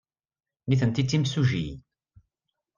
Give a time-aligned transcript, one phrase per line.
[0.67, 1.79] Nitenti d timsujjiyin.